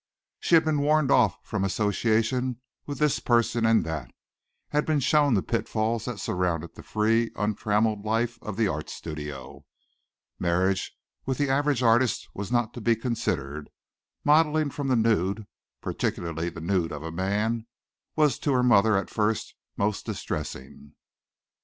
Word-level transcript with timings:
She 0.39 0.55
had 0.55 0.65
been 0.65 0.81
warned 0.81 1.11
off 1.11 1.37
from 1.45 1.63
association 1.63 2.59
with 2.87 2.97
this 2.97 3.19
person 3.19 3.67
and 3.67 3.85
that; 3.85 4.09
had 4.69 4.83
been 4.83 4.99
shown 4.99 5.35
the 5.35 5.43
pitfalls 5.43 6.05
that 6.05 6.19
surround 6.19 6.63
the 6.63 6.81
free, 6.81 7.29
untrammelled 7.35 8.03
life 8.03 8.41
of 8.41 8.57
the 8.57 8.67
art 8.67 8.89
studio. 8.89 9.63
Marriage 10.39 10.97
with 11.27 11.37
the 11.37 11.51
average 11.51 11.83
artist 11.83 12.27
was 12.33 12.51
not 12.51 12.73
to 12.73 12.81
be 12.81 12.95
considered. 12.95 13.69
Modelling 14.23 14.71
from 14.71 14.87
the 14.87 14.95
nude, 14.95 15.45
particularly 15.81 16.49
the 16.49 16.61
nude 16.61 16.91
of 16.91 17.03
a 17.03 17.11
man, 17.11 17.67
was 18.15 18.39
to 18.39 18.53
her 18.53 18.63
mother 18.63 18.97
at 18.97 19.11
first 19.11 19.53
most 19.77 20.03
distressing. 20.07 20.93